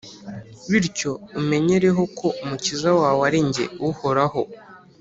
[0.71, 4.41] bityo umenyereho ko umukiza wawe ari jye, uhoraho,